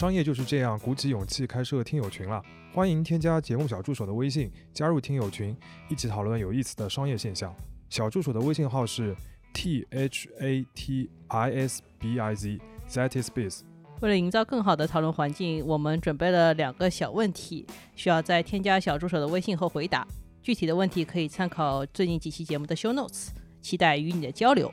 [0.00, 2.42] 商业就是这样，鼓起勇气开设听友群了。
[2.72, 5.54] 欢迎添加节目小助手的微信，加入听友群，
[5.90, 7.54] 一起讨论有意思的商业现象。
[7.90, 9.14] 小助手的微信号是
[9.52, 12.58] t h a t i s b i z
[12.88, 13.60] that is biz。
[14.00, 20.08] 为了营造更好的讨论环境，我们准备了两个小问题，需要在添加小助手的微信后回答。
[20.42, 23.28] 具体的问题可以参考最近几期节目的 show notes，
[23.60, 24.72] 期待与你的交流。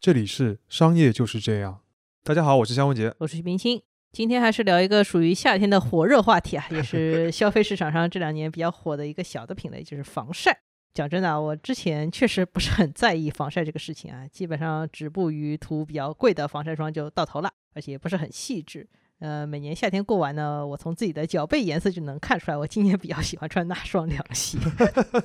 [0.00, 1.80] 这里是商业就是这样。
[2.22, 3.12] 大家好，我是香文杰。
[3.18, 10.56] 我是徐明星，今天还是聊一个属于夏天的火热话题啊，也是 消费市场上这两年比较火的一个小的品类，就是防晒。
[10.94, 18.88] 讲真的啊，我之前确实不是很在意防晒这个事情啊，基本上止步于涂比较贵的防晒霜就到头了，而且也不是很细致。
[19.20, 24.56] 呃，每年夏天过完呢，我从自己的脚背颜色就能看出来，我今年比较喜欢穿哪双凉鞋。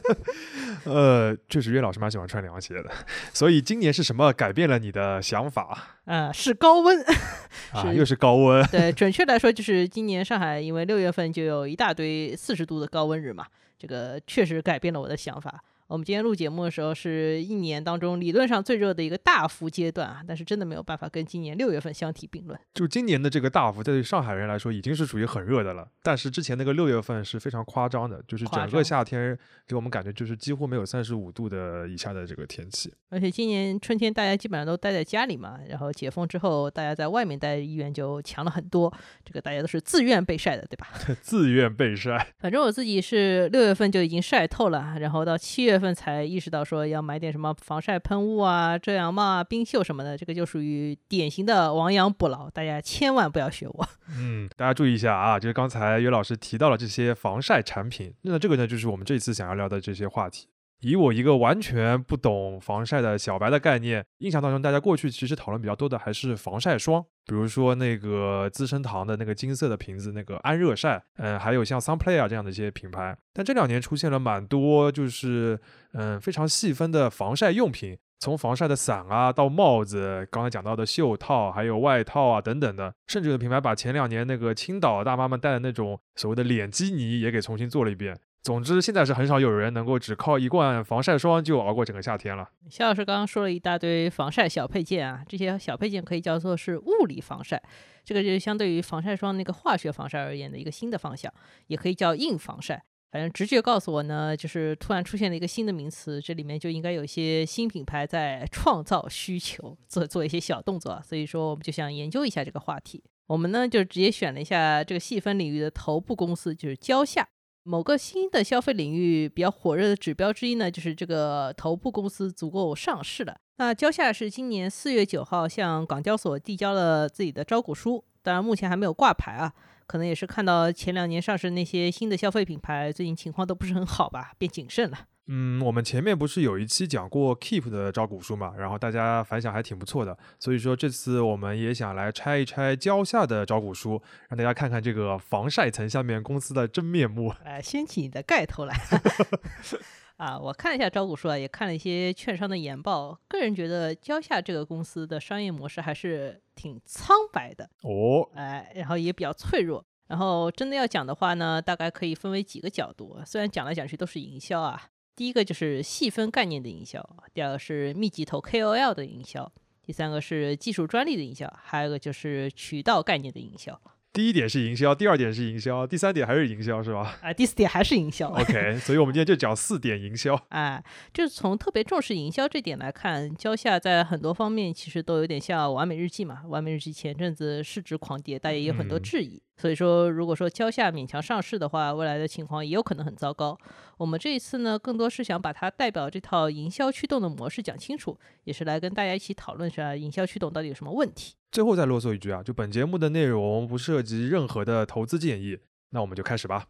[0.85, 2.89] 呃，确实，岳老师蛮喜欢穿凉鞋的。
[3.33, 5.99] 所以今年是什么改变了你的想法？
[6.05, 7.05] 呃，是高温。
[7.71, 8.65] 啊，又是高温。
[8.67, 13.45] 对， 准确来说，就是今年上海因为六月份就有一大堆四十度的高温日嘛，
[13.77, 15.63] 这个确实改变了我的想法。
[15.93, 22.59] 我们今天录节目的时候，是一年当中理论上最热的一个大幅阶段啊，但是真的没有办法跟今年六月份相提并论。
[22.73, 32.91] 就今年的这个大幅，对于上海人来说已经是属于很热的了，但是之前那个六月份是非常夸张的，就是整个夏天给我们感觉就是几乎没有三十五度的以下的这个天气。
[33.11, 38.91] 而且今年春天大家基本上都待在家里嘛，然后解封之后，大家在外面待的意愿就强了很多。
[39.23, 40.87] 这个大家都是自愿被晒的，对吧？
[41.21, 42.33] 自愿被晒。
[42.39, 45.82] 反正我自己是六月份就已经晒透了，然后到七月。
[45.83, 53.87] 份才意识到说要买点什么防晒喷雾啊、遮阳帽啊、冰袖什么的，这个就属于典型的亡羊补牢，大家千万不要学我。
[54.17, 60.47] 嗯，大家注意一下啊，就是刚才于老师提到了这些防晒产品，那这个呢就是我们这次想要聊的这些话题。
[60.83, 73.17] 以我一个完全不懂防晒的小白的概念，印象当中，大家过去其实讨论比较多的还是防晒霜，比如说那个资生堂的那个金色的瓶子，那个安热晒，嗯，还有像 Sunplay 啊这样的一些品牌。
[73.31, 75.57] 但这两年出现了蛮多，就是
[75.93, 88.19] 嗯非常细分的防晒用品，从防晒的伞啊到帽子，刚才讲到的袖套，还有外套啊等等的，甚至有的品牌把前两年那个青岛大妈们戴的那种所谓的脸基尼也给重新做了一遍。
[88.43, 92.49] 总之，现在是很少有人能够只靠一罐防晒霜就熬过整个夏天了。
[92.69, 97.63] 肖老师刚刚说了一大堆防晒小配件啊，这些小配件可以叫做是物理防晒，
[98.03, 101.33] 这个就是相对于防晒霜那个化学防晒而言的一个新的方向，
[101.67, 102.83] 也可以叫硬防晒。
[103.13, 111.01] 反正直觉告诉我呢，就是突然出现了一个新的名词，这里面就应该有一些新品牌在创造需求，做做一些小动作。
[111.01, 113.01] 所以说，我们就想研究一下这个话题。
[113.27, 117.29] 我们呢就直接选了一下这个细分领域的头部公司，就是蕉下。
[117.63, 123.37] 某个新的消费领域比较火热的指标之一呢，就是这个头部公司足够上市了。
[123.57, 129.53] 那蕉下是今年四月九号向港交所递交了自己的招股书，当然目前还没有挂牌啊，
[129.87, 135.07] 可能也是看到前两年上市那些新的消费品牌最近情况都不是很好吧，变谨慎了。
[135.27, 147.33] 嗯，我们前面不是有一期讲过 Keep 的招股书嘛，然后大家反响还挺不错的，所以说这次我们也想来拆一拆蕉下的招股书，让大家看看这个防晒层下面公司的真面目。
[147.45, 148.75] 来， 掀起你的盖头来。
[150.17, 159.83] 啊，我看了一下招股书啊，也看了一些券商的研报，个人觉得蕉下这个公司的商业模式还是挺苍白的哦，哎，然后也比较脆弱。
[160.07, 164.89] 然后真的要讲的话呢，大概可以分为几个角度，虽然讲来讲去都是营销啊。
[165.15, 169.51] 第一个就是细分概念的营销，第二个是密集投 KOL 的营销，
[169.83, 173.79] 第三个是技术专利的营销，还有一个就是渠道概念的营销。
[174.13, 177.17] 第一点是营销，第二点是营销，第三点还是营销，是吧？
[177.23, 178.29] 啊，第四点还是营销。
[178.29, 180.39] OK， 所以我们今天就讲四点营销。
[180.49, 180.81] 哎，
[181.11, 186.43] 就是从特别重视营销这点来看，蕉下在很多方面其实都有点像完美日记嘛。
[186.47, 189.41] 完美日记前阵子市值狂跌，大家也有很多质疑。
[189.57, 193.57] 所以说，如果说蕉下勉强上市的话，未来的情况也有可能很糟糕。
[193.97, 201.33] 我们这一次呢，更多是想把它代表这套营销驱动的模式讲清楚，也是来跟大家一起讨论一下营销驱动到底有什么问题。
[201.53, 205.59] 最后再啰嗦一句啊，就本节目的内容不涉及任何的投资建议，
[205.91, 206.65] 那我们就开始吧。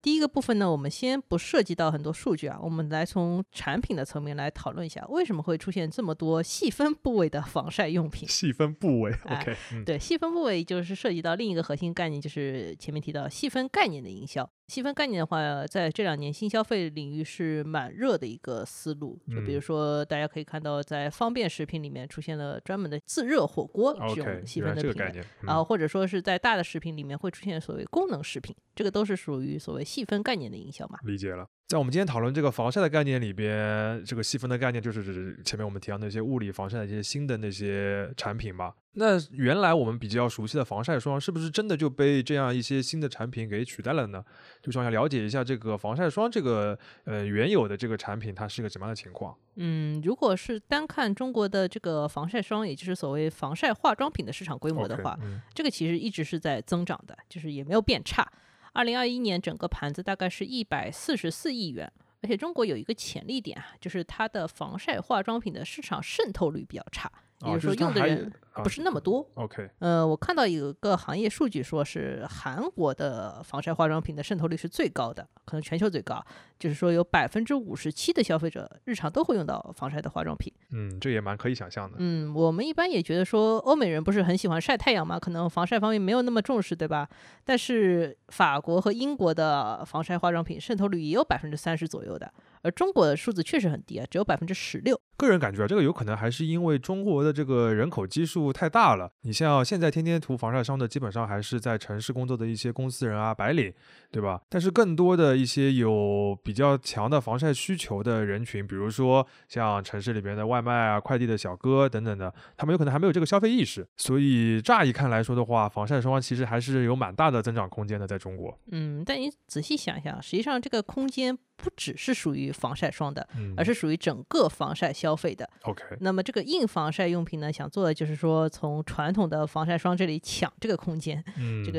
[0.00, 8.28] 第一个部分呢，我们先不涉及到很多数据啊，我们来从产品的层面来讨论一下，为什么会出现这么多细分部位的防晒用品？
[8.28, 14.48] 细分部位，OK，对，细分部位就是涉及到另一个核心概念，就是前面提到细分概念的营销。
[14.72, 19.20] 细分概念的话，在这两年新消费领域是蛮热的一个思路。
[19.28, 24.94] 就比如嗯说，大家可以看到，在方便食品里面出现了专门的自热火锅这种细分的品类。
[24.94, 30.98] 这个概念，啊、嗯或者说是在大的食品里面会出现所谓功能食品，这个都是属于所谓细分概念的营销嘛。
[31.04, 31.46] 理解了。
[31.72, 38.74] 在我们今天讨论这个防晒的概念里边，这个细分的概念就是指前面我们提到那些物理防晒的一些新的那些产品嘛。
[38.92, 44.22] 那原来我们比较熟悉的防晒霜，是不是真的就被这样一些新的产品给取代了呢？
[44.60, 58.30] 就想要了解一下这个防晒霜这个呃原有的这个产品，它是一个什么样的情况嗯，如果是单看中国的这个防晒霜，也就是所谓防晒化妆品的市场规模的话，嗯这个其实一直是在增长的，就是也没有变差。
[58.72, 61.92] 二零二一年整个盘子大概是一百四十四亿元，
[62.22, 67.12] 而且中国有一个潜力点啊，就是它的防晒化妆品的市场渗透率比较差，
[67.44, 69.26] 也哦就是说用的人啊不是那么多。
[69.34, 76.22] OK，呃，我看到有个行业数据说是韩国的防晒化妆品的渗透率是最高的，可能全球最高，
[76.58, 80.52] 就是说有百分之五十七的消费者日常都会用到防晒的化妆品。
[80.70, 81.96] 嗯，这也蛮可以想象的。
[81.98, 87.08] 嗯，我们一般也觉得说，欧美人不是很喜欢晒太阳嘛，可能防晒方面没有那么重视，对吧？
[87.44, 95.00] 但是法国和英国的防晒化妆品渗透率也有百分之三十左右的，而中国的数字确实很低啊，只有百分之十六。
[95.16, 99.12] 个人感觉啊，这个有可能还是因为中国的这个人口基数太大了。
[99.22, 103.72] 你像现在天天涂防晒霜的，基本上还是在城市工作的一些公司人啊、白领，
[104.10, 104.40] 对吧？
[104.48, 113.86] 但是更多的一些有比较强的防晒需求的人群，比如说像城市里边的外卖啊、快递的小哥等等的，他们有可能还没有这个消费意识。
[113.96, 118.58] 所以乍一看来说的话，防晒霜其实还是有蛮大的增长空间的，在中国。
[118.72, 125.48] 嗯，但你仔细想一想，实际上这个空间不只是属于防晒霜的，嗯，而是属于整个防晒消费的。
[125.62, 131.22] OK，那么这个硬防晒用品呢，想做的就是说从传统的防晒霜这里抢这个空间。
[131.38, 131.78] 嗯，这个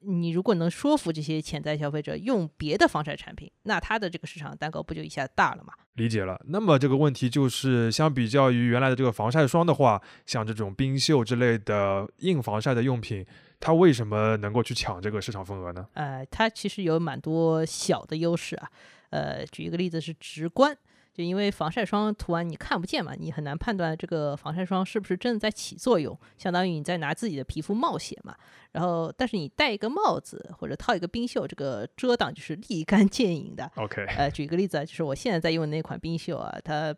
[0.00, 5.72] 你如果能说服这些潜在消费者用别的防晒产品，那它的这个市场蛋糕不就一下大了嘛？
[5.94, 6.38] 理解了。
[6.48, 13.24] 那么这个问题就是，相比较于原来的这个防晒霜的话，像这种冰袖之类的硬防晒的用品，
[13.60, 15.86] 它为什么能够去抢这个市场份额呢？
[15.94, 18.68] 呃，它其实有蛮多小的优势啊。
[19.14, 20.76] 呃，举一个例子是直观，
[21.12, 28.34] 就因为防晒霜涂完你看不见嘛，你很难判断这个防晒霜是不是真的在起作用，相当于你在拿自己的皮肤冒险嘛。
[28.72, 33.70] 然后，但是你戴一个帽子或者套一个冰袖，这个遮挡就是立竿见影的。
[33.76, 36.92] OK，呃，举一个例子啊，就是我现在在用的那款冰袖啊，它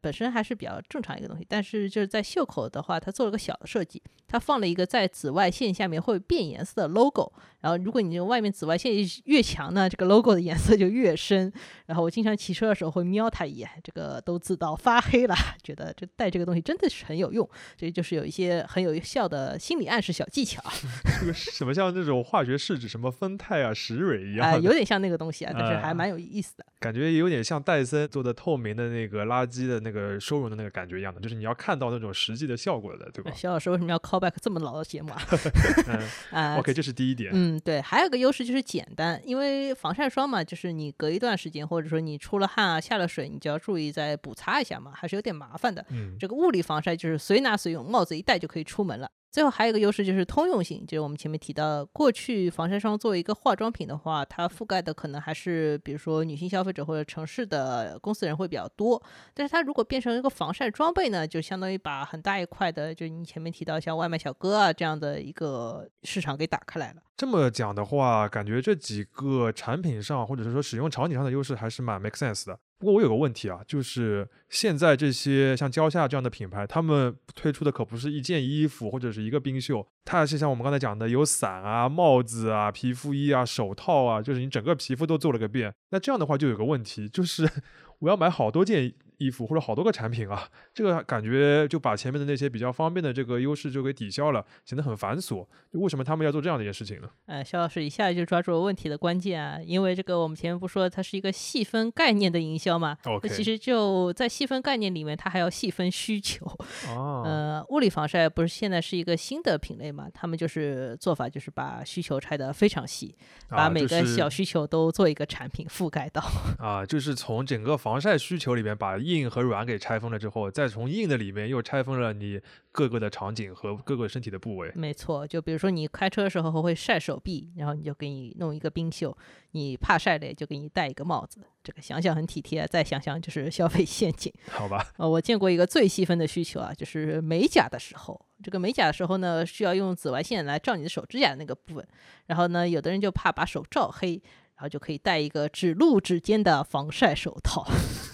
[0.00, 7.32] 本身还是比较正常一个东西，但是就是在袖口的话，它做了个小的设计，它放了一个在紫外线下面会变颜色的 logo。
[7.60, 8.92] 然后，如果你这外面紫外线
[9.24, 11.52] 越强呢，这个 logo 的颜色就越深。
[11.86, 17.48] 然后我经常骑车的时候会瞄它一眼，这个都自到发黑了，觉得这戴这个东西真的是很有用。
[17.76, 20.72] 这就是有一些很有效的心理暗示小技巧啊，
[21.20, 26.66] 这个什么像那种化学试纸，什么酚酞啊、石蕊一样啊、的，有点像那个东西啊，但是还啊蛮有意思的。
[26.82, 33.30] 感觉有点像戴森做的透明的那个垃圾的那个收容的那个感觉一样的，就是你要看到那种实际的效果的，对吧？
[33.30, 35.22] 肖老师为什么要 call back 这么老的节目啊？
[35.86, 36.00] 嗯
[36.30, 37.30] 啊、，OK，这是第一点。
[37.32, 45.84] 嗯，对，还有个优势就是简单，因为防晒霜嘛，就是你隔一段时间，或者说你出了汗啊、下了水，你就要注意再补擦一下嘛，还是有点麻烦的。
[45.90, 49.10] 嗯这个物理防晒就是随拿随用，帽子一戴就可以出门了。
[49.32, 59.02] 最后还有一个优势就是通用性，就是我们前面提到，过去防晒霜作为一个化妆品的话，它覆盖的可能还是比如说女性消费者或者城市的公司人会比较多。
[59.32, 67.00] 但是它如果变成一个防晒装备呢，就相当于把很大一块的，就你前面提到像外卖小哥啊这样的一个市场给打开来了。
[67.16, 72.58] 这么讲的话，感觉这几个产品上或者是说使用场景上的优势还是蛮 make sense 的。
[72.82, 85.72] 不过我有个问题啊，就是现在这些像蕉下这样的品牌，他们推出的可不是一件衣服或者是一个冰袖，它是像我们刚才讲的有伞啊、帽子啊、皮肤衣啊、手套啊，就是你整个皮肤都做了个遍。
[85.90, 87.48] 那这样的话就有个问题，就是
[88.00, 95.46] 我要买好多件衣服或者好多个产品啊，这个感觉就把前面的那些比较方便的这个优势就给抵消了，显得很繁琐。
[95.72, 97.08] 就为什么他们要做这样的一件事情呢？
[97.26, 106.46] 呃，肖老师一下就抓住了问题的关键啊，因为这个我们前面不说它是一个细分概念的营销嘛，OK，那其实就在细分概念里面，它还要细分需求。
[106.88, 110.08] 哦，呃，物理防晒不是现在是一个新的品类嘛？
[110.12, 113.14] 他们就是做法就是把需求拆得非常细，
[113.48, 116.22] 把啊每个小需求都做一个产品覆盖到。
[116.58, 122.40] 啊，就是从整个防晒需求里面把硬和软给拆分了之后，再从硬的里面又拆分了你
[122.70, 124.72] 各个的场景和各个身体的部位。
[124.74, 129.10] 没错，就比如说你开车的时候会晒手臂，然后你就给你弄一个冰袖；
[129.52, 131.40] 你怕晒累就给你戴一个帽子。
[131.62, 134.32] 这个想想很体贴，再想想就是消费陷阱。
[134.50, 141.86] 好吧，呃，我见过一个最细分的需求啊，就是美甲的时候，这个美甲的时候呢，需要用紫外线来照你的手指甲的那个部分，
[142.26, 144.20] 然后呢，有的人就怕把手照黑。
[144.54, 147.66] 然后就可以戴一个只露指尖的防晒手套。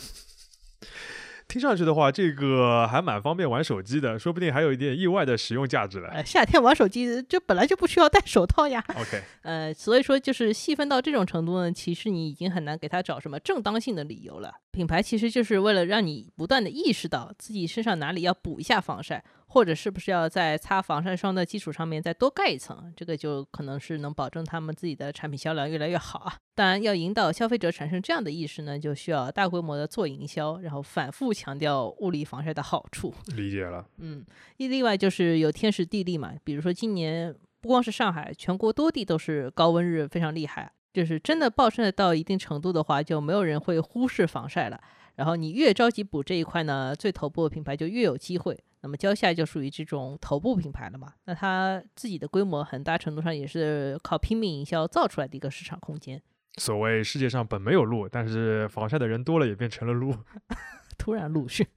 [1.49, 6.09] 听上去的话，这个还蛮方便玩手机的，说不定还有一点意外的实用价值嘞。
[6.13, 8.85] 呃，夏天玩手机就本来就不需要戴手套呀。
[8.95, 14.53] OK， 呃，所以说就是细分到这种程度呢，其实你已经很难给他找什么正当性的理由了。
[14.71, 26.37] 品牌其实就是为了让你不断的意识到自己身上哪里要补一下防晒，或者是不是要在擦防晒霜的基础上面再多盖一层，这个就可能是能保证他们自己的产品销量越来越好啊。
[26.55, 33.15] 当然，要引导消费者产生这样的意识呢，就需要大规模的做营销，然后反复强调物理防晒的好处。
[33.35, 33.87] 理解了。
[33.99, 34.25] 嗯，
[34.59, 40.71] 一另外就是有天时地利嘛，比如说今年不光是上海，全国多地都是高温日，非常厉害。
[40.93, 44.81] 就是真的暴晒到一定程度的话，就没有人会忽视防晒了。
[45.15, 48.59] 然后你越着急补这一块呢，最头部的品牌就越有机会。
[48.81, 56.23] 那么蕉下就属于这种头部品牌了嘛，那它自己的规模很大程度上也是靠拼命营销造出来的一个市场空间。
[56.57, 60.15] 所谓世界上本没有路，但是防晒的人多了，也变成了路。
[60.99, 61.69] 突然陆续，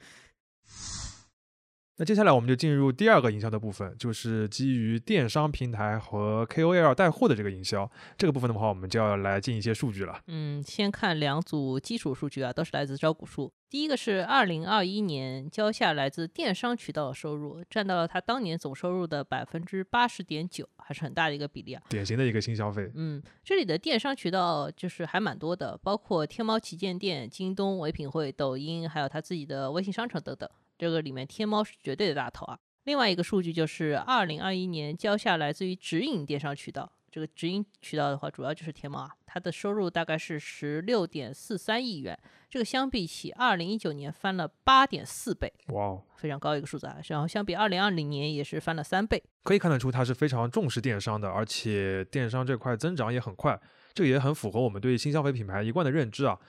[2.01, 7.87] 那接下来我们就进入第二个营销的部分，就是基于电商平台和 KOL 带货的这个营销。
[8.17, 10.19] 这个部分的话，我们就要来进一些数据了。
[10.25, 13.53] 嗯，先看两组基础数据啊，都是来自招股书。
[13.69, 21.83] 第一个是二零二一年交下来自电商渠道的收入，占到了他当年总收入的百分之八十点九，还是很大的一个比例啊。
[21.87, 30.49] 典型的一个新消费，嗯，这里的电商渠道就是还蛮多的，包括天猫旗舰店、京东、唯品会、抖音，还有他自己的微信商城等等。
[30.81, 32.57] 这个里面天猫是绝对的大头啊。
[32.85, 42.17] 另外一个数据就是二零二一年交下来自于直营电商渠道，这个直营渠道的话，主要就是天猫啊，它的收入大概是十六点四三亿元，
[42.49, 46.97] 这个相比起二零一九年翻了八点四倍，哇哦，非常高一个数字啊。
[47.09, 49.23] 然后相比二零二零年也是翻了三倍。
[49.43, 53.61] 可以看得出它是非常重视电商的，而且电商这块增长也很快，
[53.93, 56.39] 这个也很符合我们对新消费品牌一贯的认知啊。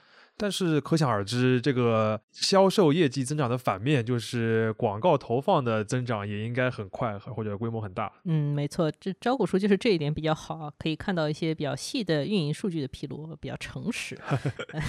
[0.42, 8.12] 但是可想而知，这个销售业绩增长的反面就是广告投放的增长也应该很快，或者规模很大。
[8.24, 14.18] 嗯，没错，这招股书就是这一点比较好啊，可以看到一些比较细的运营数据的披露，比较诚实。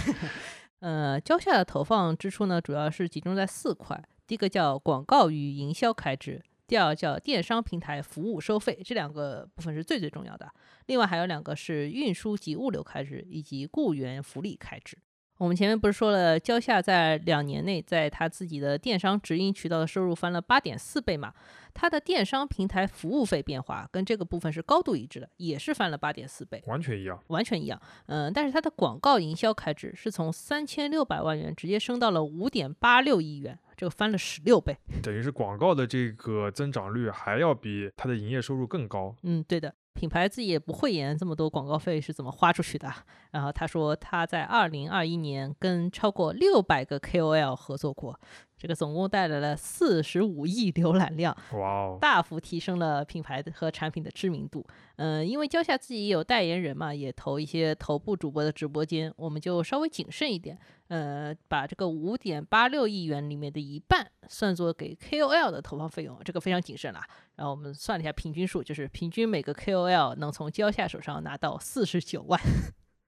[0.82, 10.52] 呃，交下的投放支出呢，主要是集中在四块，第一个叫广告与营销开支，第二个叫电商平台服务收费，这两个部分是最最重要的。
[10.88, 14.98] 另外还有两个是运输及物流开支以及雇员福利开支。
[15.40, 21.34] 我们前面不是说了，蕉下在两年内在他自己的电商直营渠道的收入翻了八点四倍嘛？
[21.74, 27.20] 它的电商平台服务费变化跟这个部分是高度一致的，也是翻了八点四倍，完全一样。
[27.28, 27.82] 完全一样。
[28.06, 34.78] 嗯，但是它的广告营销开支是从三千六百万元直接升到了五点八六亿元，这个翻了十六倍。
[35.02, 39.16] 等于是广告的这个增长率还要比它的营业收入更高。
[39.24, 39.74] 嗯，对的。
[39.94, 42.92] 品牌自己也不讳言这么多广告费是怎么花出去的。
[43.32, 48.20] 然后他说他在二零二一年跟超过六百个 KOL 合作过，
[48.58, 54.66] 这个总共带来了四十五亿浏览量，哇哦，大幅提升了品牌和产品的知名度。
[54.98, 60.58] 嗯，因为蕉下自己也有代言人嘛，也投一些头部主播的直播间，我们就稍微谨慎一点。
[60.90, 67.06] 呃，把这个五点八六亿元里面的一半算作给 KOL 的投放费用，这个非常谨慎啦。
[67.36, 72.40] 然后我们算了一下平均数，就是平均每个 KOL 能从蕉下手上拿到四十九万。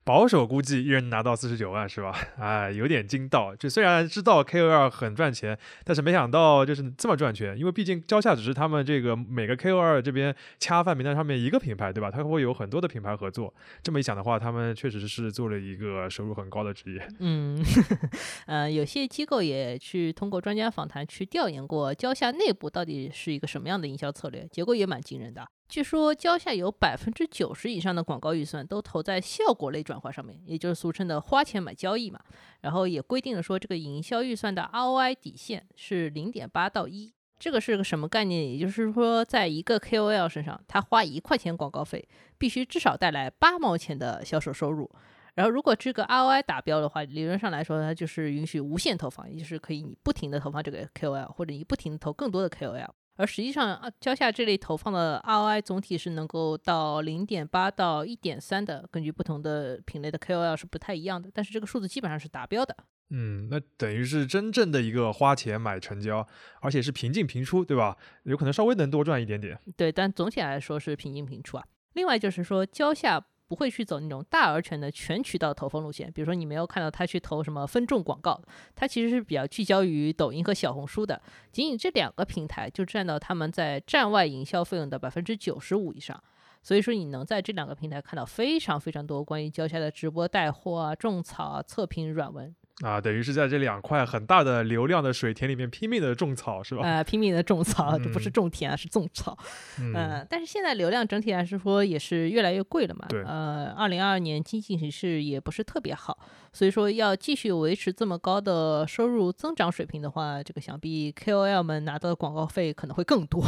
[0.06, 2.16] 保守估计一人拿到四十九万是吧？
[2.38, 3.56] 哎，有点惊到。
[3.56, 7.58] 就虽然知道 KOL 很赚钱，但是没想到就是这么赚钱。
[7.58, 12.12] 因为毕竟蕉下只是他们这个每个 KOL 这边恰饭名单上面一个品牌，对吧？
[12.12, 13.52] 它会有很多的品牌合作。
[13.82, 17.08] 这么一想的话，他们确实是做了一个收入很高的职业。
[17.20, 17.58] 嗯，
[18.46, 25.44] 呃，有些机构也去通过专家访谈去调研过蕉下内部到底是一个什么样的营销策略，结果也蛮惊人的。
[25.68, 32.20] 据说蕉下有百分之九十以上的广告预算都投在效果类转化上面，也就是俗称的花钱买交易嘛。
[32.62, 37.14] 然后也规定了说，这个营销预算的 ROI 底线是零点八到一。
[37.38, 38.54] 这个是个什么概念？
[38.54, 42.08] 也就是说，在一个 KOL 身上，他花一块钱广告费，
[42.38, 44.90] 必须至少带来八毛钱的销售收入。
[45.34, 52.90] 然后，如果这个 ROI 达标的话，理论上来说，它就是允许无限投放，也就是可以你不停的投放这个 KOL，或者你不停的投更多的 KOL。
[53.18, 62.76] 而实际上，啊，蕉下这类投放的 ROI 总体是能够到零点八到一点三的，根据不同的品类的 KOL 是不太一样的，但是这个数字基本上是达标的。
[63.12, 66.28] 嗯，那等于是真正的一个花钱买成交，
[66.60, 67.96] 而且是平进平出，对吧？
[68.24, 69.58] 有可能稍微能多赚一点点。
[69.78, 71.66] 对，但总体来说是平进平出啊。
[71.94, 78.42] 另外就是说，蕉下不会去走那种大而全的全渠道投放路线，比如说你没有看到他去投什么分众广告，
[78.76, 81.22] 他其实是比较聚焦于抖音和小红书的，
[81.52, 86.22] 仅仅这两个平台就占到他们在站外营销费用的百分之九十五以上。
[86.64, 92.56] 所以说你能在这两个平台看到非常非常多关于蕉下的直播带货啊、种草啊、测评软文。
[92.84, 96.82] 啊，等于是在这两块很大的流量的水田里面拼命的种草，是吧？
[96.84, 99.38] 呃，拼命的种草，这不是嗯种田啊，是种草。
[99.80, 103.06] 嗯，呃，但是现在流量整体来说也是越来越贵了嘛。
[103.08, 106.18] 对呃，二零二二年经济形势也不是特别好，
[106.52, 113.42] 所以说要继续维持这么高的收入增长水平的话，这个想必 KOL 们拿到的广告费可能会更多。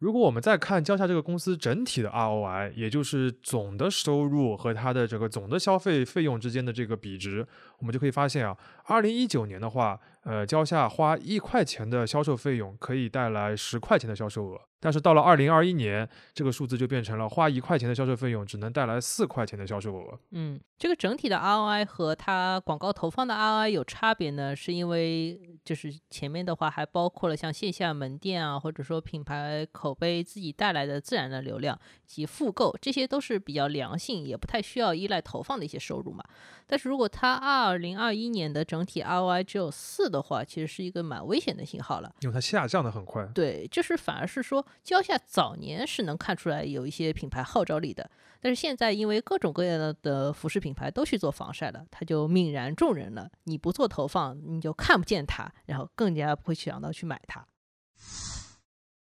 [0.00, 7.46] 如果我们再看蕉下这个公司整体的 ROI，也就是总的收入和它的这个总的消费费用之间的这个比值，
[7.78, 20.18] 我们就可以发现啊，二零一九年的话，呃，蕉下花一块钱的销售费用可以带来十块钱的销售额，但是到了二零二一年，这个数字就变成了花一块钱的销售费用只能带来四块钱的销售额。
[20.30, 36.24] 嗯，这个整体的 ROI 和它广告投放的 ROI 有差别呢，是因为就是前面的话还包括了像线下门店啊，或者说品牌口碑自己带来的自然的流量及复购，这些都是比较良性，也不太需要依赖投放的一些收入嘛。
[36.66, 42.10] 但是如果它二零二一年的整体 ROI 只有四的话，其实是一个蛮危险的信号了。
[42.20, 43.26] 因为它下降的很快。
[43.34, 48.10] 对，就是反而是说，蕉下早年是能看出来有一些品牌号召力的，
[48.40, 53.30] 但是现在因为各种各样的的服饰品牌都去做防晒了，它就泯然众人了。
[53.44, 57.46] 你不做投放，你就看不见它，然后更加不会想到去买它。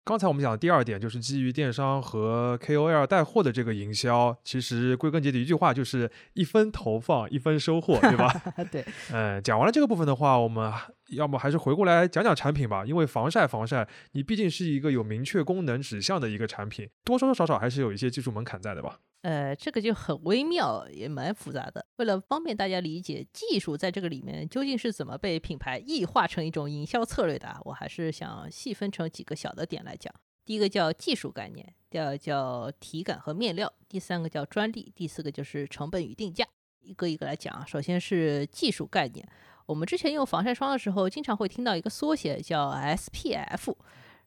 [0.03, 8.31] 刚才我们讲的第二点就是基于电商和 KOL 带货的这个营销，其实归根结底一句话就是一分投放一分收获，对吧？
[8.71, 10.71] 对，嗯，讲完了这个部分的话，我们
[11.09, 18.99] 要么还是回过来讲讲产品吧，因为防晒防晒，你毕竟是一个有明确功能指向的一个产品，多多少少还是有一些技术门槛在的吧？
[19.21, 21.83] 呃，这个就很微妙，也蛮复杂的。
[21.97, 30.13] 为了方便大家理解，技术在这个里面究竟是怎么被品牌异化成一种营销策略的啊，我还是想细分成几个小的点来讲。
[30.45, 36.45] 第一个叫技术概念，第二个叫体感和面料，第三个叫专利，第四个就是成本与定价。
[36.81, 39.27] 一个一个来讲啊，首先是技术概念。
[39.65, 43.75] 我们之前用防晒霜的时候，经常会听到一个缩写叫 SPF，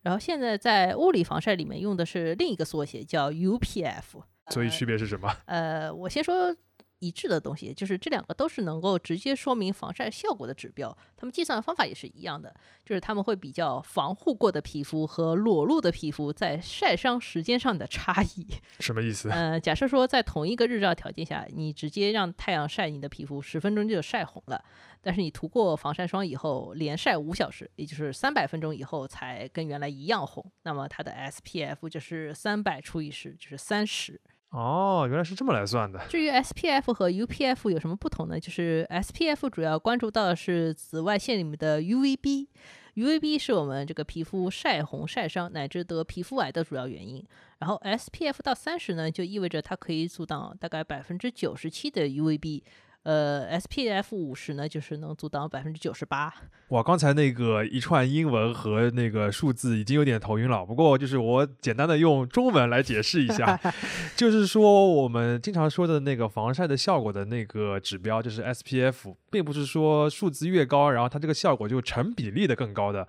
[0.02, 4.22] 然后现在在物理防晒里面用的是另一个缩写叫 UPF。
[4.50, 5.30] 所以区别是什么？
[5.46, 6.54] 呃，我先说
[7.00, 18.46] 一致的东西，就是这两个都是能够直接说明防晒效果的指标，他们计算方法也是一样的，就是他们会比较防护过的皮肤和裸露的皮肤在晒伤时间上的差异。
[18.80, 19.30] 什么意思？
[19.30, 24.64] 呃，假设说在同一个日照条件下，你直接让太阳晒你的皮肤十分钟就晒红了，
[25.00, 34.20] 但是你涂过防晒霜以后，连晒五小时，也就是三百分钟以后才跟原来一样红，那么它的 SPF 就是三百除以十，就是三十。
[34.50, 36.00] 哦，原来是这么来算的。
[36.08, 38.40] 至于 SPF 和 UPF 有什么不同呢？
[38.40, 42.46] 就是 SPF 主要关注到的是紫外线里面的 UVB。
[42.94, 47.24] UVB 是我们这个皮肤晒红、晒伤乃至得皮肤癌的主要原因。
[47.58, 52.62] 然后 SPF 到三十呢，就意味着它可以阻挡大概百分之九十七的 UVB。
[53.04, 56.32] 呃，SPF 五十呢，就是能阻挡百分之九十八。
[56.68, 60.66] 哇，刚才那个一串英文和那个数字已经有点头晕了。
[60.66, 63.58] 不过就是我简单的用中文来解释一下，
[64.14, 73.08] 就是说我们经常说的那个防晒的效果的那个指标，就是 SPF，并不是说数字越高，然后它这个效果就成比例的更高的。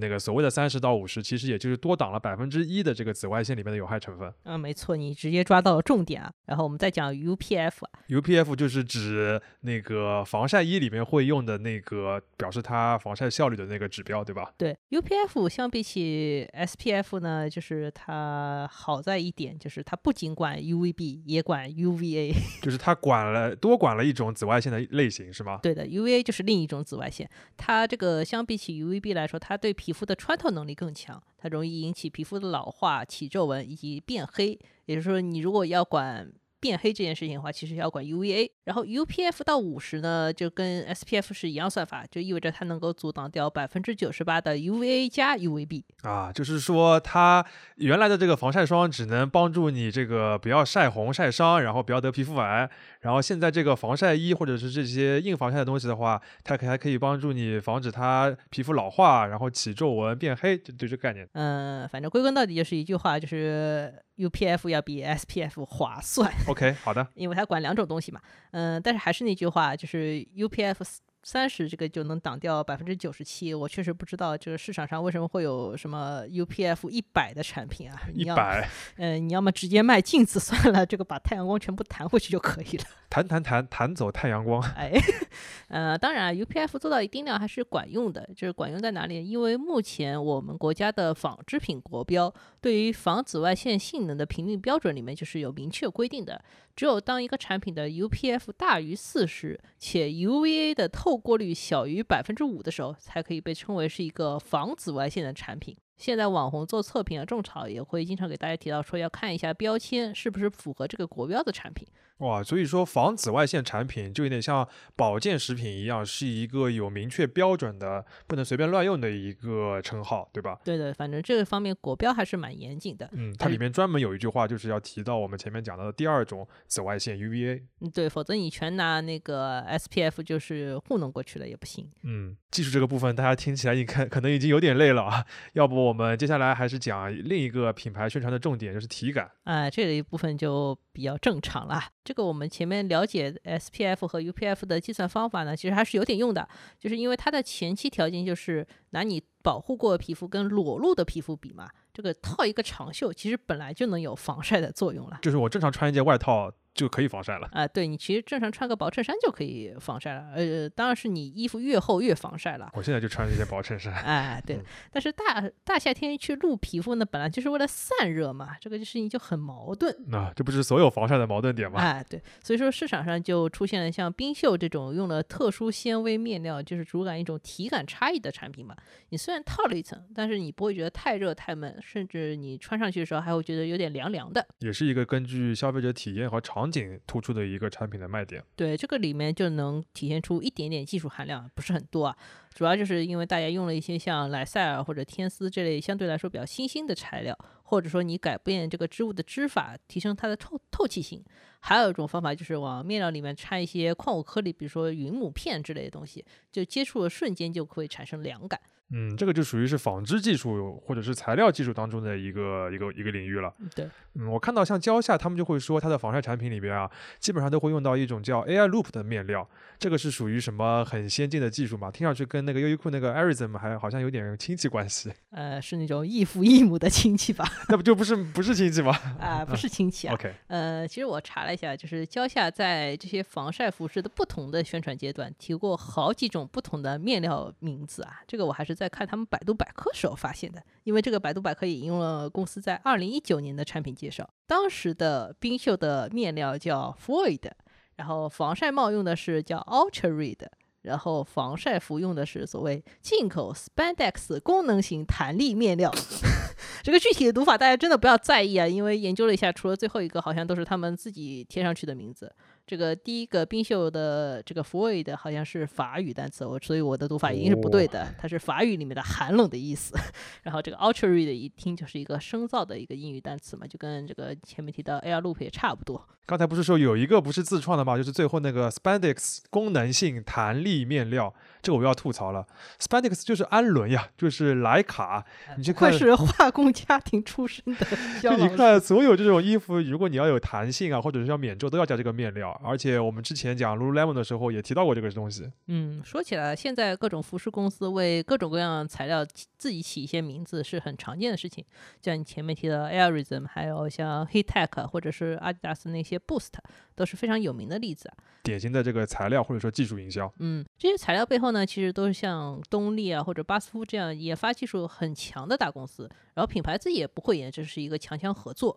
[0.00, 4.32] 那个所谓的三十到五十，其实也就是多挡了百分之一的这个紫外线里面的有害成分。
[4.44, 6.30] 嗯，没错，你直接抓到了重点啊。
[6.46, 9.13] 然后我们再讲 UPF 啊，UPF 就是指
[9.60, 14.52] 那个防晒衣里面会用的那个表示它防晒效率的那个指标，对吧？
[14.56, 22.32] 对，UPF 相比起 SPF 呢，就是它好在一点，就是它不仅管 UVB，也管 UVA。
[22.62, 25.58] 就是它管了多管了一种紫外线的类型，是吗？
[25.62, 34.58] 对的，UVA 就是另一种紫外线，它这个相比起 UVB 来说，它对皮肤的穿透能力更强，它容易引起皮肤的老化、起皱纹以及变黑。
[34.86, 36.30] 也就是说，你如果要管
[36.64, 38.50] 变黑这件事情的话，其实要管 UVA。
[38.64, 45.82] 然后 UPF 到五十呢，就跟 SPF 是一样算法，就意味着它能够阻挡掉百分之九十八的 UVA 加 UVB。
[46.00, 47.44] 啊，就是说它
[47.76, 52.70] 原来的这个防晒霜只能帮助你这个不要晒红晒伤，然后不要得皮肤癌。
[53.02, 61.28] 然后现在这个防晒衣或者是这些硬防晒的东西的话，它可还可以帮助你防止它皮肤老化，然后起皱纹、变黑，就对这个概念。
[61.34, 68.20] 嗯，反正归根到底就是一句话，就是 UPF 要比 SPF 划算，OK，好的，因为它管两种东西嘛。
[68.52, 70.76] 嗯，但是还是那句话，就是 UPF
[71.24, 73.52] 三十这个就能挡掉百分之九十七。
[73.52, 77.98] 我确实不知道这个市场上为什么会有什么 UPF 一百的产品啊？
[78.12, 82.84] 一百，嗯，你要么直接卖镜子 算了，这个把太阳光全部弹回去就可以了。
[83.08, 84.60] 弹弹弹弹走太阳光。
[84.76, 84.92] 哎，
[85.68, 88.28] 呃，当然 UPF 做到一定量还是管用的。
[88.36, 89.26] 就是管用在哪里？
[89.26, 96.42] 因为目前我们国家的纺织品国标对于防紫外线性能的评定标准里面就是有明确规定的。
[96.76, 105.76] 只有当一个产品的 UPF 大于四十，且 UVA 的透过率小于百分之五的时候，才可以被称为是一个防紫外线的产品。
[105.96, 111.86] 现在网红做测评啊，种草也会经常给大家提到说，要看一下标签是不是符合这个国标的产品。
[112.18, 120.58] 哇，所以说防紫外线产品就有点像保健食品一样，是一个有明确标准的，不能随便乱用的一个称号，对吧？
[120.64, 123.08] 对的，反正这个方面国标还是蛮严谨的。
[123.12, 127.62] 嗯，它里面专门有一句话，就是要提到我们前面讲到的第二种紫外线 UVA。
[127.80, 131.90] 嗯，对，否则你全拿那个 SPF 就是糊弄过去了也不行。
[132.04, 139.28] 嗯，技术这个部分大家听起来你看 可能已经有点累了啊，要不我们接下来还是讲另一个品牌宣传的重点，就是体感。
[139.42, 141.82] 啊，这一部分就比较正常了。
[142.04, 146.46] 这个我们前面了解 SPF 和 UPF 的计算方法呢，其实还是有点用的，
[146.78, 155.18] 就是因为它的前期条件就是拿你保护过的皮肤跟裸露的皮肤比嘛，这个套一个长袖其实本来就能有防晒的作用了。
[155.22, 156.52] 就是我正常穿一件外套。
[156.74, 157.66] 就可以防晒了啊！
[157.66, 162.70] 对你其实正常穿个薄衬衫就可以防晒了，呃，当然是你衣服越厚越防晒了。
[162.74, 163.94] 我现在就穿这件薄衬衫。
[163.94, 164.58] 哎，对，
[164.90, 169.94] 但是大大夏天去露皮肤呢，本来就是为了散热嘛，这个事情就很矛盾。
[170.08, 171.80] 那这不是所有防晒的矛盾点吗？
[171.80, 178.74] 哎，对，所以说市场上就出现了像冰袖这种用了特殊纤维面料，就是主感一种体感差异的产品嘛。
[179.10, 184.44] 你虽然套了一层，但是你不会觉得太热太闷，甚至你穿上去的时候还会觉得有点凉凉的。
[184.58, 187.44] 也是一个根据消费者体验和场场景突出的。
[187.44, 192.16] 一个产品的卖点，对这个里面就能体现出一点点技术含量，不是很多啊。
[192.54, 201.22] 主要就是因为大家用了一些像莱赛尔或者天丝这类相对来说比较新兴的材料，或者说你改变这个织物的织法，提升它的透透气性。
[201.60, 208.58] 还有一种方法就是往面料里面掺一些矿物颗粒，比如说云母片之类的东西，就接触的瞬间就会产生凉感。
[208.90, 213.52] 嗯，这个就属于是纺织技术或者是材料技术当中的一个一个一个领域了。
[213.74, 219.48] 对，嗯，我看到像蕉下他们就会说，它的防晒产品里边啊，基本上都会用到一种叫 AI Loop 的面料。
[219.78, 221.90] 这个是属于什么很先进的技术嘛？
[221.90, 225.12] 听上去跟那个优衣库那个 Arism 还好像有点亲戚关系。
[225.30, 227.44] 呃，是那种异父异母的亲戚吧？
[227.68, 228.92] 那不就不是不是亲戚吗？
[229.18, 230.14] 啊，不是亲戚啊。
[230.14, 230.32] OK。
[230.46, 238.20] 呃，其实我查了一下，就是蕉下在这些防晒服饰的不同的宣传阶段提过好几种不同的面料名字啊。
[238.28, 247.50] 这个我还是在看他们百度百科时候发现的，因为这个百度百科引用了公司在二零一九年的产品介绍，当时的冰袖的面料叫 Floyd。
[247.96, 250.48] 然后防晒帽用的是叫 Ultra Red，
[250.82, 255.94] 然后防晒服用的是所谓进口 Spandex 功能型弹力面料。
[256.82, 262.34] 这个具体的读法大家真的不要在意啊，因为研究了一下，除了最后一个好像都是他们自己贴上去的名字。
[262.66, 269.94] 这个第一个冰袖的这个 void 好像是法语单词，我所以我的读法一定是不对的，它是法语里面的寒冷的意思。
[270.42, 276.06] 然后这个 ultrare 的一听就是一个生造的一个英语单词嘛，就跟这个前面提到 Air Loop 也差不多。
[276.26, 277.98] 刚才不是说有一个不是自创的吗？
[277.98, 282.46] 就是最后那个 Spandex 功能性弹力面料，这个我要吐槽了。
[282.80, 285.22] Spandex 就是氨纶呀，就是莱卡。
[285.58, 287.86] 你去看，是化工家庭出身的。
[288.22, 292.53] 就 你看所有这种衣服，如果你要有弹性啊，或者是要免皱，都要加这个面料。
[292.62, 295.50] 而且我们之前讲 Lululemon 的时候也提到过这个东西。
[295.66, 299.24] 嗯，说起来，现在各种服饰公司为各种各样材料
[299.58, 301.64] 自己起一些名字是很常见的事情。
[302.00, 306.18] 像你前面提到 Airism，还有像 Heattech 或者是阿迪达斯那些。
[306.26, 306.52] Boost
[306.94, 310.32] 都是非常有名的例子啊，典型的这个材料或者说技术营销。
[310.38, 318.76] 嗯，这些材料背后呢，其实都是像东丽啊或者巴斯夫这样研发技术很强的大公司，然后品牌自己也不会演，这是一个强强合作。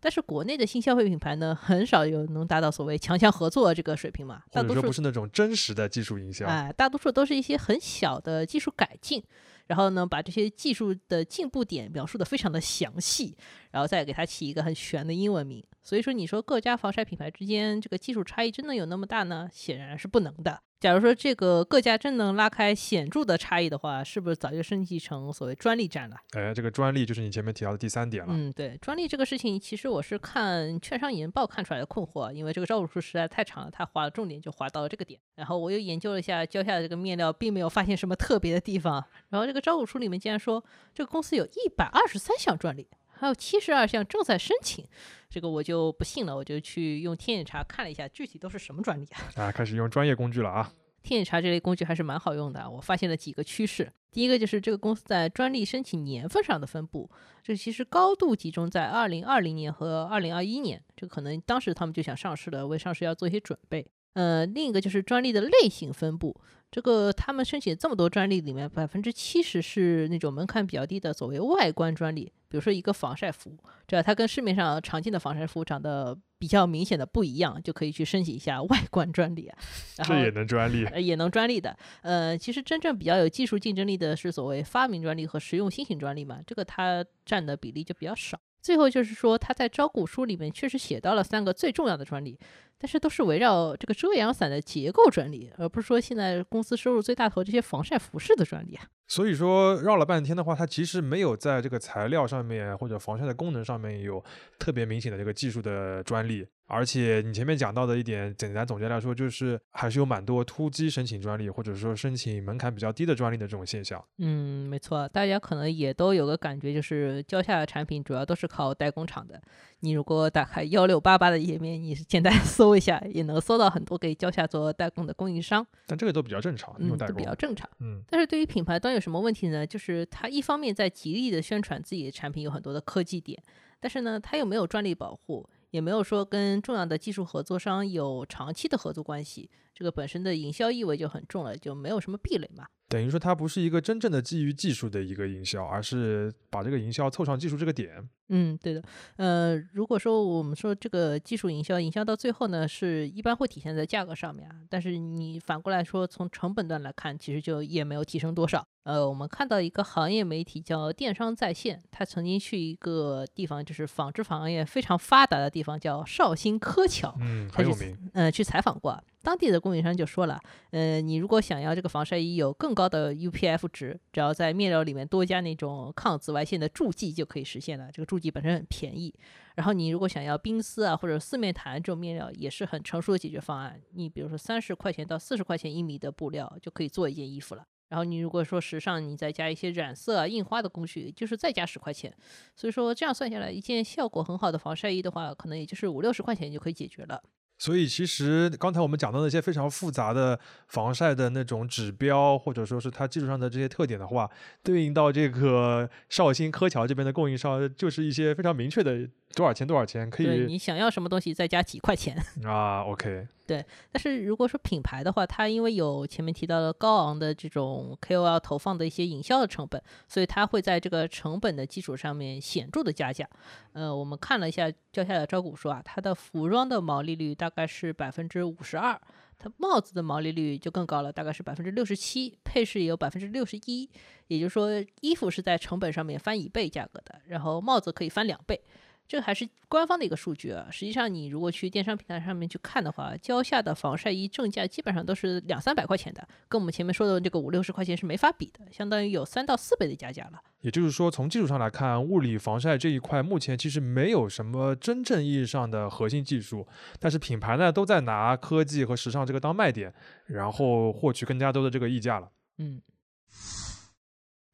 [0.00, 6.46] 但是国内的新消费品牌呢，很少有能达到所谓强强合作这个水平嘛，大多数不是那种真实的技术营销。
[6.46, 9.22] 哎，大多数都是一些很小的技术改进。
[9.68, 13.36] 然后呢，把这些技术的进步点描述的非常的详细，
[13.70, 15.62] 然后再给它起一个很玄的英文名。
[15.82, 19.48] 所以说，你说各家防晒品牌之间这个技术差异真的有那么大呢？
[19.52, 20.60] 显然是不能的。
[20.80, 26.16] 假如说这个各家真能拉开显著的差异的话，是不是早就升级成所谓专利战了？
[26.34, 28.32] 哎，这个专利就是你前面提到的第三点了。
[28.32, 35.18] 嗯，对，专利这个事情，其实我是看券商研报看出来的困惑，因为这个招股书实在太长了，他划了重点就划到了这个点。
[35.34, 39.04] 然后我又研究了一下蕉下的这个面料，并没有发现什么特别的地方。
[39.30, 40.64] 然后这个招股书里面竟然说，
[40.94, 42.86] 这个公司有一百二十三项专利。
[43.18, 44.86] 还有七十二项正在申请，
[45.28, 49.44] 这个我就不信了，我就去用天眼查看了一下，具体都是什么专利啊？
[49.44, 50.72] 啊，开始用专业工具了啊！
[51.02, 53.90] 天眼查这类工具还是蛮好用的，我发现了几个趋势。
[54.10, 57.10] 第一个就是这个公司在专利申请年份上的分布，
[57.42, 63.86] 这其实高度集中在二零二零年和二零二一年，这可能当时他们就想上市了，为上市要做一些准备。
[64.14, 66.40] 呃，另一个就是专利的类型分布。
[66.70, 79.58] 这个他们申请这么多专利里面，百分之七十是那种门槛比较低的所谓外观专利，比如说一个防晒服，只要它跟市面上常见的防晒服长得比较明显的不一样，就可以去申请一下外观专利啊。
[80.04, 80.86] 这也能专利？
[81.06, 81.74] 也能专利的。
[82.02, 88.38] 呃，其实真正比较有技术竞争力的是所谓发明专利和实用新型专利嘛，这个它占的比例就比较少。
[88.68, 92.38] 最后就是说，他在招股书里面确实写到了三个最重要的专利。
[92.80, 98.84] 但是都是围绕这个遮阳伞的结构专利，而不是说现在公司收入最大头这些防晒服饰的专利啊。
[99.08, 104.22] 所以说绕了半天的话，它其实没有在这个材料上面或者防晒的功能上面有
[104.60, 106.46] 特别明显的这个技术的专利。
[106.70, 114.04] 而且你前面讲到的一点，简单总结来说，就是还是有蛮多突击申请专利，或者说申请门槛比较低的专利的这种现象。
[114.18, 119.40] 嗯，没错，大家可能也都有个感觉，就是蕉下的产品主要都是靠代工厂的。
[119.80, 125.66] 你如果打开幺六八八的页面，你是简单搜一下，也能搜到很多给蕉下做代工的供应商。
[125.86, 127.66] 但这个都比较正常，嗯，都比较正常。
[127.80, 129.66] 嗯，但是对于品牌端有什么问题呢？
[129.66, 133.42] 就是它一方面在极力的宣传自己的产品有很多的科技点，
[133.80, 135.48] 但是呢，它又没有专利保护。
[135.70, 142.66] 也没有说跟重要的技术合作商有长期的合作关系，这个本身的营销意味就很重了，就没有什么壁垒嘛。
[142.88, 148.08] 等于说它不是一个真正的基于技术的一个营销，而是把这个营销凑上技术这个点。
[148.30, 148.82] 嗯，对的。
[149.16, 154.56] 呃，如果说我们说这个技术营销，营销到最后呢，是一般会体现在价格上面啊。
[154.68, 158.66] 但是你反过来说，从成本端来看，其实就也没有提升多少。
[158.84, 167.96] 呃，我们看到一个行业媒体叫电商在线，他曾经去一个地方，就是纺织行业非常发达的地方，叫绍兴柯桥，嗯，很有名。
[168.14, 177.90] 呃，去采访过，当地的供应商就说了，呃，你如果想要这个防晒衣有更高的 UPF 值，只要在面料里面多加那种抗紫外线的助剂就可以实现了。
[177.92, 179.14] 这个助剂本身很便宜。
[179.56, 183.78] 然后你如果想要冰丝啊或者四面弹这种面料，也是很成熟的解决方案。
[183.92, 187.62] 你比如说三十块钱到四十块钱一米的布料就可以做一件衣服了。
[187.90, 192.10] 然后你如果说时尚，你再加一些染色啊、印花的工序，就是再加十块钱。
[192.56, 197.22] 所以说这样算下来，一件效果很好的防晒衣的话，可能也就是五六十块钱就可以解决了。
[197.58, 204.30] 所以其实刚才我们讲到那些非常复杂的防晒的那种指标，或者说是它技术上的这些特点的话，
[204.62, 209.08] 对应到这个绍兴柯桥这边的供应商，就是一些非常明确的。
[209.34, 209.66] 多少钱？
[209.66, 210.08] 多少钱？
[210.10, 213.64] 可以，你想要什么东西再加几块钱 啊？OK，对。
[213.92, 223.28] 但是如果说品牌的话，它因为有前面提到的高昂的这种 KOL 投放的一些营销的成本，所以它会在这个成本的基础上面显著的加价。
[223.72, 229.00] 呃，我们看了一下交下的招股书啊，它的服装的毛利率大概是百分之五十二，
[229.38, 233.88] 它帽子的毛利率就更高了，大概是百分之六十七，配饰也有百分之六十一。
[234.26, 234.68] 也就是说，
[235.00, 238.60] 衣服是在成本上面翻一倍价格的，然后帽子可以翻两倍。
[239.08, 240.68] 这个还是官方的一个数据啊。
[240.70, 250.40] 实际上，你如果去电商平台上面去看的话，蕉下的防晒衣正价基本上都是两三百块钱的，跟我们前面说的这个五六十块钱是没法比的，相当于有三到四倍的加价了。
[250.60, 256.66] 也就是说，从技术上来看，物理防晒这一块目前其实没有什么真正意义上的核心技术，
[257.00, 259.94] 但是品牌呢都在拿科技和时尚这个当卖点，
[260.26, 262.30] 然后获取更加多的这个溢价了。
[262.58, 262.82] 嗯。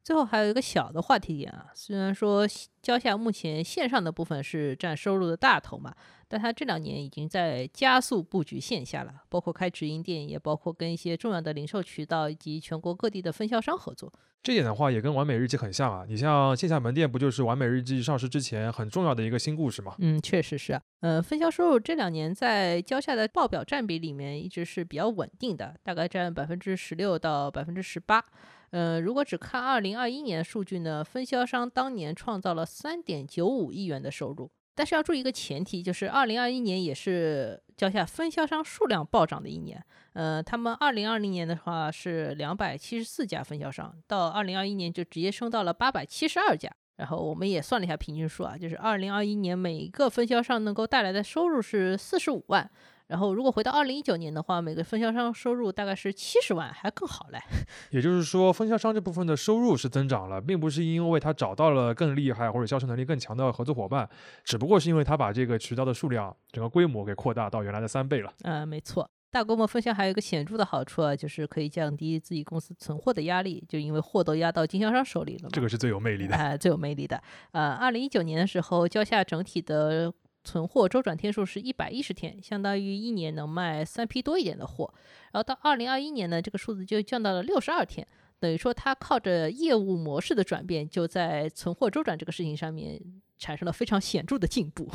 [0.05, 2.47] 最后还有一个小的话题点啊，虽然说
[2.79, 5.91] 蕉下目前线上的部分是占收入的大头嘛，
[6.27, 14.13] 但它这两年已经在加速布局线下了，包括开直营店，也包括跟一些重要的零售渠道以及全国各地的分销商合作。
[14.43, 19.95] 这点的话也跟完美日记很像啊，你像线下门店不就是完美日记上市之前很重要的一个新故事吗？
[19.97, 20.79] 嗯，确实是啊。
[20.99, 28.23] 呃，分销收入这两年在蕉下的报表占比里面一直是比较稳定的，大概占百分之十六到百分之十八。
[28.75, 34.51] 呃，如果只看二零二一年数据呢，分销商当年创造了三点九五亿元的收入。
[34.75, 39.81] 但是要注意一个前提，就是二零二一年也是交下分销商数量暴涨的一年。
[40.11, 46.69] 呃，他们二零二零年的话是两百七十四家分销商，到二零二一年就直接升到了八百七十二家。
[46.97, 52.69] 然后我们也算了一下平均数啊，就是二零二一年每一个分销商能够带来的收入是四十五万。
[53.07, 57.39] 然后，如果回到二零一九年的话，每个分销商收入大概是七十万，还更好嘞。
[57.91, 64.09] 也就是说，分销商这部分的收入是增长了，并不是因为他找到了更厉害或者销售能力更强的合作伙伴，
[64.43, 68.33] 只不过是因为他把这个渠道的数量、整个规模给扩大到原来的三倍了。
[68.41, 69.07] 嗯，没错。
[69.29, 75.49] 大规模分销还有一个显著的好处啊，就是可以降低自己公司存货的压力，就因为货都压到经销商手里了。
[75.51, 76.35] 这个是最有魅力的。
[76.35, 77.21] 哎，最有魅力的。
[77.51, 80.11] 呃，二零一九年的时候，蕉下整体的。
[80.45, 84.93] 存货周转天数是一百一十天，相当于一年能卖三批多一点的货。
[85.31, 88.07] 然后到二零二一年呢，这个数字就降到了六十二天，
[88.39, 93.01] 等于说它靠着业务模式的转变，就在存货周转这个事情上面
[93.37, 94.89] 产生了非常显著的进步。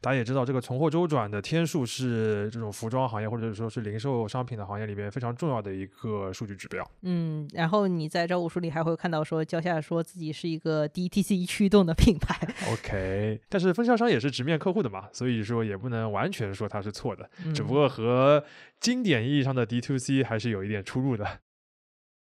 [0.00, 6.88] 大家也知道，这个存货周转的天数是这种服装行业或者说是零售商品的行业里边非常重要的一个数据指标。
[7.02, 12.36] 嗯，然后你在招股书里还会看到说，蕉下说自己是一个 DTC 驱动的品牌。
[12.72, 18.44] OK，但是分销商也是直面客户的嘛，所以说也不能完全说它是错的，只不嗯过和
[18.80, 21.26] 经典意义上的 D2C 还是有一点出入的。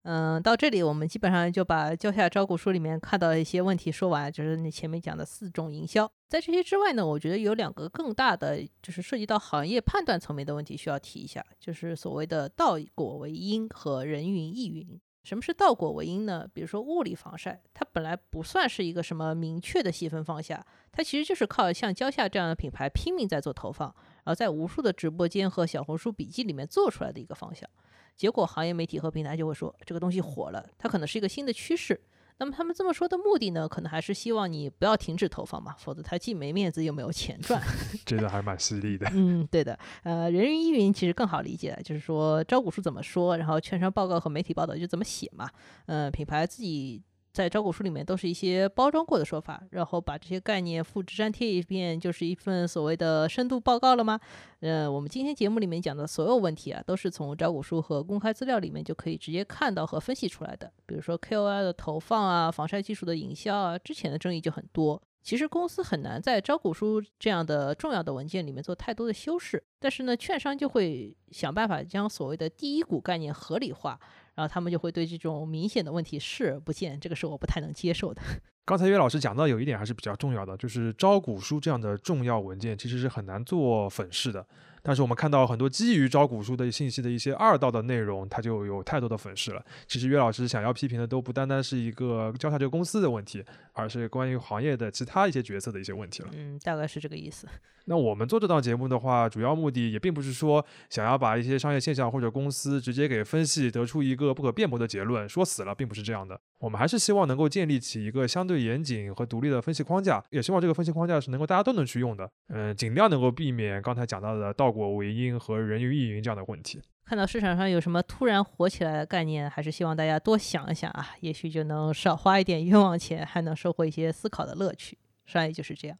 [0.03, 6.11] 嗯，到这里我们基本上就把蕉下招股书里面看到的一些问题说完，就是你前面讲的四种营销。
[6.27, 14.99] 在这些之外呢，我觉得有两个更大的，就是涉及到行业判断层面的问题需要提一下，就是所谓的道果为因和人云亦云。
[15.23, 16.47] 什么是道果为因呢？
[16.51, 27.69] 比如说物理防晒，它本来不算是一个什么明确的细分方向，它其实就是靠像蕉下这样的品牌拼命在做投放，然后在无数的直播间和小红书笔记里面做出来的一个方向。
[28.15, 31.99] 结果行业媒体和平台就会说这个东西火了，它可能是一个新的趋势。
[32.37, 37.61] 那么他们这么说的目的呢，可能还是希望你不要停止投放嘛，否则它既没面子又没有钱赚。
[38.03, 39.07] 这个还蛮犀利的。
[39.13, 39.77] 嗯，对的。
[40.01, 45.47] 呃，人云亦云其实更好理解，就是说招股书怎么说，然后券商报告和媒体报道就怎么写嘛。
[45.85, 54.19] 嗯、品牌自己在招股书里面都是一些包装过的说法，然后把这些概念复制粘贴一遍，就是一份所谓的深度报告了吗？
[54.59, 60.71] 呃，我们今天节目里面讲的所有问题啊，都是从招股书和公开资料里面就可以直接看到和分析出来的。
[60.85, 65.01] 比如说 KOL 的投放啊，防晒技术的营销啊，之前的争议就很多。
[65.23, 73.99] 其实公司很难在招股书这样的重要的文件里面做太多的修饰，但是呢，券商就会想办法将所谓的第一股概念合理化，
[74.41, 78.19] 然后他们就会对这种明显的问题视而不见，这个是我不太能接受的。
[78.65, 84.43] 刚才岳老师讲到有一点还是比较重要的，就是招股书这样的重要文件其实是很难做粉饰的。
[84.83, 89.63] 但是我们看到很多基于招股书的信息的一些二道的内容，它就有太多的粉饰了。
[89.87, 96.29] 其实岳老师想要批评的都不单单是一个交叉这个公司的问题，而是关于行业的其他一些角色的一些问题了。
[96.33, 97.47] 嗯，大概是这个意思。
[97.85, 106.39] 那我们做这档节目的话，主要目的也并不是说想要把一些商业现象或者公司直接给分析，得出一个不可辩驳的结论，说死了，并不是这样的。
[106.59, 112.29] 我们还是希望能够建立起一个相对严谨和独立的分析框架，也希望这个分析框架是能够大家都能去用的。
[112.49, 116.81] 嗯，尽量能够避免刚才讲到的倒果为因和人云亦云这样的问题。
[117.03, 124.97] 看到市场上有什么突然火起来的概念，还是希望大家多想一想啊，也许就能少花一点冤枉钱，还能收获一些思考的乐趣。
[125.25, 125.97] 商业就是这样。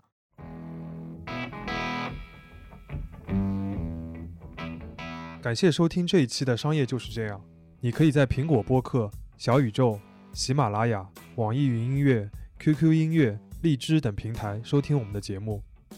[5.42, 7.40] 感谢收听这一期的《商业就是这样》。
[7.80, 10.00] 你可以在苹果播客、小宇宙、
[10.34, 12.30] 喜马拉雅、网易云音乐、
[12.60, 15.64] QQ 音乐、荔枝等平台收听我们的节目。